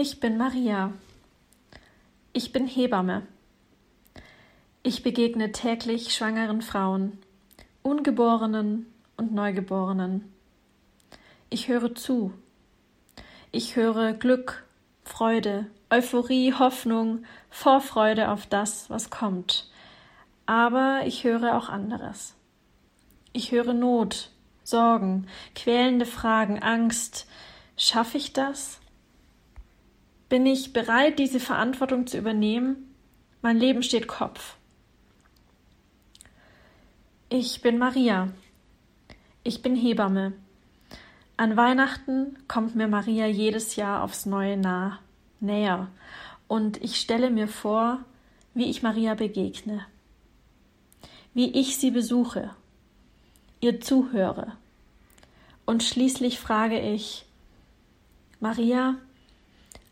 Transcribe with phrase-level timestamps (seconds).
[0.00, 0.92] Ich bin Maria.
[2.32, 3.26] Ich bin Hebamme.
[4.84, 7.18] Ich begegne täglich schwangeren Frauen,
[7.82, 8.86] Ungeborenen
[9.16, 10.32] und Neugeborenen.
[11.50, 12.32] Ich höre zu.
[13.50, 14.64] Ich höre Glück,
[15.02, 19.68] Freude, Euphorie, Hoffnung, Vorfreude auf das, was kommt.
[20.46, 22.36] Aber ich höre auch anderes.
[23.32, 24.30] Ich höre Not,
[24.62, 27.26] Sorgen, quälende Fragen, Angst.
[27.76, 28.78] Schaffe ich das?
[30.28, 32.94] Bin ich bereit, diese Verantwortung zu übernehmen?
[33.40, 34.56] Mein Leben steht Kopf.
[37.30, 38.28] Ich bin Maria.
[39.42, 40.32] Ich bin Hebamme.
[41.36, 44.98] An Weihnachten kommt mir Maria jedes Jahr aufs Neue nah,
[45.40, 45.88] näher,
[46.48, 48.00] und ich stelle mir vor,
[48.54, 49.86] wie ich Maria begegne,
[51.34, 52.50] wie ich sie besuche,
[53.60, 54.56] ihr zuhöre.
[55.64, 57.24] Und schließlich frage ich,
[58.40, 58.96] Maria,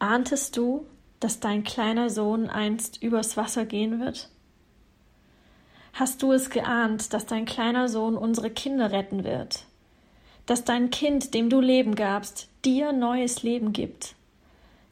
[0.00, 0.86] ahntest du,
[1.20, 4.28] dass dein kleiner Sohn einst übers Wasser gehen wird?
[5.92, 9.64] Hast du es geahnt, dass dein kleiner Sohn unsere Kinder retten wird?
[10.46, 14.14] Dass dein Kind, dem du Leben gabst, dir neues Leben gibt?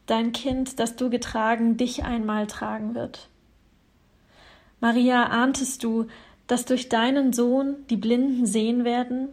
[0.07, 3.29] Dein Kind, das du getragen, dich einmal tragen wird?
[4.81, 6.07] Maria, ahntest du,
[6.47, 9.29] dass durch deinen Sohn die Blinden sehen werden?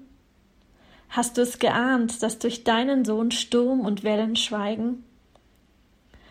[1.09, 5.03] Hast du es geahnt, dass durch deinen Sohn Sturm und Wellen schweigen?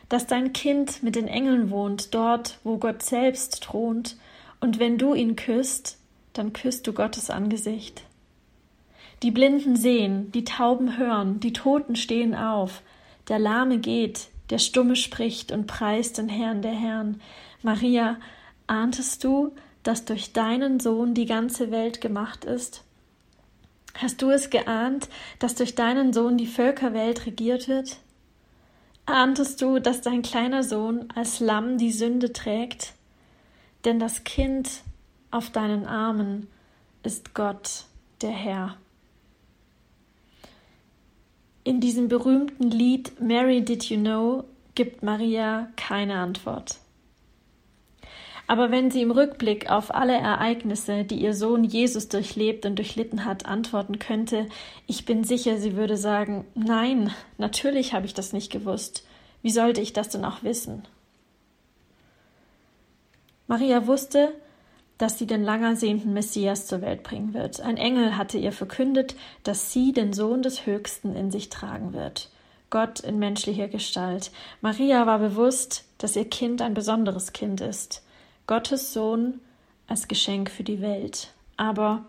[0.09, 4.17] Dass dein Kind mit den Engeln wohnt, dort, wo Gott selbst thront,
[4.61, 5.99] und wenn du ihn küsst,
[6.33, 8.03] dann küsst du Gottes Angesicht.
[9.23, 12.83] Die Blinden sehen, die Tauben hören, die Toten stehen auf,
[13.29, 17.21] der Lahme geht, der Stumme spricht und preist den Herrn der Herren.
[17.63, 18.19] Maria,
[18.67, 22.85] ahntest du, dass durch deinen Sohn die ganze Welt gemacht ist?
[23.95, 27.99] Hast du es geahnt, dass durch deinen Sohn die Völkerwelt regiert wird?
[29.07, 32.95] Ahntest du, dass dein kleiner Sohn als Lamm die Sünde trägt?
[33.85, 34.83] Denn das Kind
[35.31, 36.49] auf deinen Armen
[37.03, 37.85] ist Gott,
[38.23, 38.77] der Herr.
[41.65, 44.45] In diesem berühmten Lied Mary Did You Know
[44.75, 46.79] gibt Maria keine Antwort.
[48.47, 53.25] Aber wenn sie im Rückblick auf alle Ereignisse, die ihr Sohn Jesus durchlebt und durchlitten
[53.25, 54.47] hat, antworten könnte,
[54.87, 59.07] ich bin sicher, sie würde sagen, nein, natürlich habe ich das nicht gewusst.
[59.43, 60.87] Wie sollte ich das denn auch wissen?
[63.47, 64.33] Maria wusste,
[64.99, 67.61] dass sie den lang ersehnten Messias zur Welt bringen wird.
[67.61, 72.31] Ein Engel hatte ihr verkündet, dass sie den Sohn des Höchsten in sich tragen wird.
[72.71, 74.31] Gott in menschlicher Gestalt.
[74.61, 78.04] Maria war bewusst, dass ihr Kind ein besonderes Kind ist.
[78.47, 79.41] Gottes Sohn
[79.87, 81.33] als Geschenk für die Welt.
[81.57, 82.05] Aber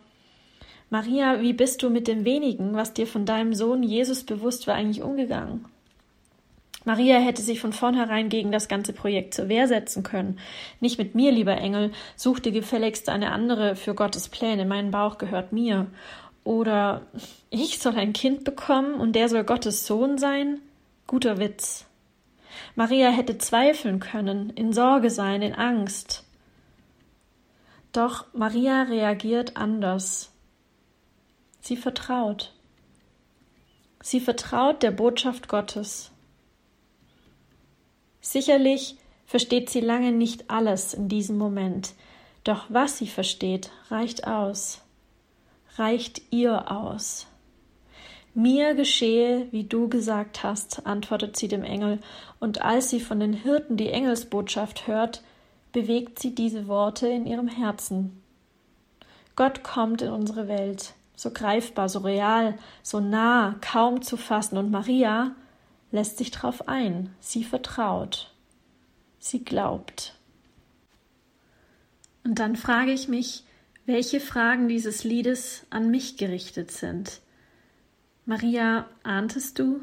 [0.90, 4.75] Maria, wie bist du mit dem wenigen, was dir von deinem Sohn Jesus bewusst war,
[4.75, 5.66] eigentlich umgegangen?
[6.85, 10.38] Maria hätte sich von vornherein gegen das ganze Projekt zur Wehr setzen können.
[10.79, 15.17] Nicht mit mir, lieber Engel, such dir gefälligst eine andere für Gottes Pläne, mein Bauch
[15.17, 15.88] gehört mir.
[16.44, 17.02] Oder
[17.50, 20.59] ich soll ein Kind bekommen und der soll Gottes Sohn sein?
[21.07, 21.88] Guter Witz.
[22.75, 26.23] Maria hätte zweifeln können, in Sorge sein, in Angst.
[27.91, 30.31] Doch Maria reagiert anders.
[31.61, 32.53] Sie vertraut.
[34.01, 36.11] Sie vertraut der Botschaft Gottes.
[38.21, 41.93] Sicherlich versteht sie lange nicht alles in diesem Moment,
[42.43, 44.81] doch was sie versteht, reicht aus,
[45.77, 47.27] reicht ihr aus.
[48.38, 52.00] Mir geschehe, wie du gesagt hast, antwortet sie dem Engel,
[52.41, 55.23] und als sie von den Hirten die Engelsbotschaft hört,
[55.72, 58.22] bewegt sie diese Worte in ihrem Herzen.
[59.37, 64.70] Gott kommt in unsere Welt, so greifbar, so real, so nah, kaum zu fassen, und
[64.70, 65.34] Maria
[65.91, 68.34] lässt sich darauf ein, sie vertraut,
[69.17, 70.14] sie glaubt.
[72.26, 73.46] Und dann frage ich mich,
[73.85, 77.22] welche Fragen dieses Liedes an mich gerichtet sind.
[78.27, 79.81] Maria, ahntest du?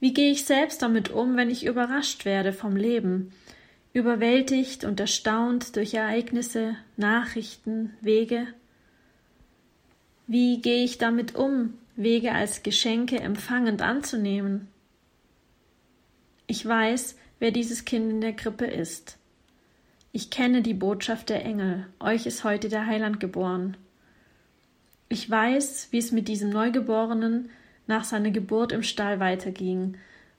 [0.00, 3.32] Wie gehe ich selbst damit um, wenn ich überrascht werde vom Leben,
[3.92, 8.46] überwältigt und erstaunt durch Ereignisse, Nachrichten, Wege?
[10.26, 14.68] Wie gehe ich damit um, Wege als Geschenke empfangend anzunehmen?
[16.46, 19.18] Ich weiß, wer dieses Kind in der Krippe ist.
[20.12, 23.76] Ich kenne die Botschaft der Engel, euch ist heute der Heiland geboren.
[25.08, 27.50] Ich weiß, wie es mit diesem Neugeborenen
[27.86, 29.96] nach seiner Geburt im Stall weiterging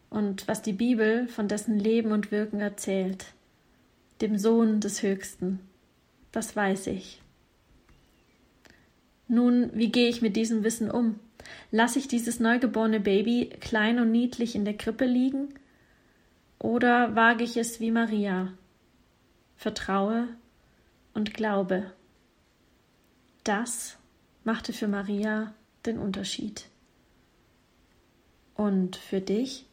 [0.10, 3.33] und was die Bibel von dessen Leben und Wirken erzählt
[4.21, 5.60] dem Sohn des Höchsten.
[6.31, 7.21] Das weiß ich.
[9.27, 11.19] Nun, wie gehe ich mit diesem Wissen um?
[11.71, 15.50] Lasse ich dieses neugeborene Baby klein und niedlich in der Krippe liegen?
[16.57, 18.51] Oder wage ich es wie Maria?
[19.56, 20.27] Vertraue
[21.13, 21.94] und glaube.
[23.44, 23.99] Das
[24.44, 25.54] machte für Maria
[25.86, 26.66] den Unterschied.
[28.56, 29.69] Und für dich?